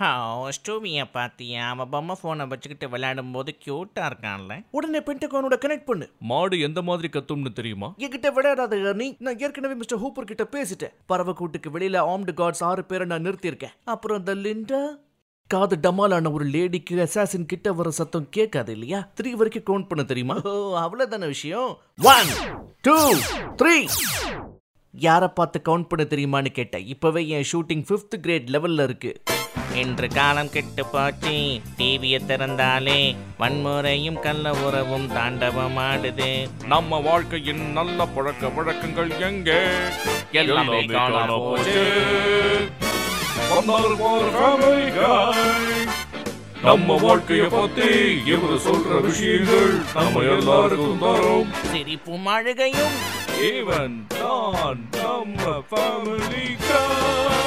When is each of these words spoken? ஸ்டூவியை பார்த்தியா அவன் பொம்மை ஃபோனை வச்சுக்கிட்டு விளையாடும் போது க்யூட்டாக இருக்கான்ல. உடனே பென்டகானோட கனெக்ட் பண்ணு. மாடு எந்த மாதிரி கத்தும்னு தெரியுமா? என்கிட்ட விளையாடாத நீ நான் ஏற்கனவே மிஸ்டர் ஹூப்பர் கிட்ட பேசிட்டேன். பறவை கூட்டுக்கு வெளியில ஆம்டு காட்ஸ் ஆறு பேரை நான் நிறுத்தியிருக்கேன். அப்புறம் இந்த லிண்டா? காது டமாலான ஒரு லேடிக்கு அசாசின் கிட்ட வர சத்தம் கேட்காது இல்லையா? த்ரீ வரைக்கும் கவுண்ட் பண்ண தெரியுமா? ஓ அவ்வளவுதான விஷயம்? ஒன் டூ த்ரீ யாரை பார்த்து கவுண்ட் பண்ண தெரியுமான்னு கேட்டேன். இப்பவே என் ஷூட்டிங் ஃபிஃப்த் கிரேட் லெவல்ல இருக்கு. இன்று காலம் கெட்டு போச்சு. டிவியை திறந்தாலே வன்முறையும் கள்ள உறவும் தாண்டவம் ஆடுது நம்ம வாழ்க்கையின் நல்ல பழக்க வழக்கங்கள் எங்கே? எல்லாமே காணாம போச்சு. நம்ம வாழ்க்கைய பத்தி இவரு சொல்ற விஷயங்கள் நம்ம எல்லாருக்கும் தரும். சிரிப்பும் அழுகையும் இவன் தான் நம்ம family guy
ஸ்டூவியை 0.00 1.04
பார்த்தியா 1.14 1.62
அவன் 1.68 1.88
பொம்மை 1.88 2.14
ஃபோனை 2.20 2.46
வச்சுக்கிட்டு 2.46 2.88
விளையாடும் 2.88 3.32
போது 3.32 3.56
க்யூட்டாக 3.64 4.10
இருக்கான்ல. 4.10 4.64
உடனே 4.70 4.98
பென்டகானோட 4.98 5.56
கனெக்ட் 5.64 5.84
பண்ணு. 5.84 6.10
மாடு 6.18 6.60
எந்த 6.60 6.82
மாதிரி 6.82 7.08
கத்தும்னு 7.12 7.52
தெரியுமா? 7.52 7.94
என்கிட்ட 7.98 8.28
விளையாடாத 8.36 8.94
நீ 8.94 9.16
நான் 9.18 9.38
ஏற்கனவே 9.38 9.74
மிஸ்டர் 9.74 10.02
ஹூப்பர் 10.04 10.30
கிட்ட 10.30 10.46
பேசிட்டேன். 10.52 10.94
பறவை 11.06 11.34
கூட்டுக்கு 11.34 11.78
வெளியில 11.78 12.02
ஆம்டு 12.12 12.34
காட்ஸ் 12.40 12.64
ஆறு 12.64 12.84
பேரை 12.84 13.06
நான் 13.06 13.24
நிறுத்தியிருக்கேன். 13.24 13.74
அப்புறம் 13.84 14.18
இந்த 14.18 14.34
லிண்டா? 14.34 14.82
காது 15.46 15.78
டமாலான 15.82 16.32
ஒரு 16.32 16.44
லேடிக்கு 16.44 16.90
அசாசின் 16.90 17.46
கிட்ட 17.46 17.72
வர 17.72 17.90
சத்தம் 17.90 18.28
கேட்காது 18.30 18.72
இல்லையா? 18.72 19.08
த்ரீ 19.20 19.30
வரைக்கும் 19.30 19.66
கவுண்ட் 19.70 19.88
பண்ண 19.88 20.04
தெரியுமா? 20.04 20.40
ஓ 20.44 20.78
அவ்வளவுதான 20.78 21.26
விஷயம்? 21.26 21.78
ஒன் 22.02 22.30
டூ 22.80 23.14
த்ரீ 23.62 23.88
யாரை 24.92 25.28
பார்த்து 25.28 25.58
கவுண்ட் 25.64 25.88
பண்ண 25.88 26.06
தெரியுமான்னு 26.10 26.48
கேட்டேன். 26.48 26.86
இப்பவே 26.86 27.28
என் 27.28 27.48
ஷூட்டிங் 27.52 27.84
ஃபிஃப்த் 27.88 28.16
கிரேட் 28.20 28.48
லெவல்ல 28.48 28.82
இருக்கு. 28.82 29.22
இன்று 29.74 30.08
காலம் 30.08 30.50
கெட்டு 30.50 30.86
போச்சு. 30.86 31.60
டிவியை 31.78 32.20
திறந்தாலே 32.26 33.16
வன்முறையும் 33.38 34.20
கள்ள 34.20 34.52
உறவும் 34.52 35.06
தாண்டவம் 35.06 35.76
ஆடுது 35.76 36.48
நம்ம 36.64 36.98
வாழ்க்கையின் 36.98 37.72
நல்ல 37.72 38.06
பழக்க 38.06 38.48
வழக்கங்கள் 38.48 39.10
எங்கே? 39.20 39.60
எல்லாமே 40.32 40.80
காணாம 40.84 41.38
போச்சு. 41.38 41.84
நம்ம 46.62 46.94
வாழ்க்கைய 46.94 47.50
பத்தி 47.50 47.88
இவரு 48.32 48.56
சொல்ற 48.64 49.00
விஷயங்கள் 49.00 49.80
நம்ம 49.94 50.20
எல்லாருக்கும் 50.20 50.98
தரும். 50.98 51.52
சிரிப்பும் 51.72 52.26
அழுகையும் 52.26 52.96
இவன் 53.40 54.06
தான் 54.08 54.88
நம்ம 54.92 55.62
family 55.70 56.56
guy 56.68 57.37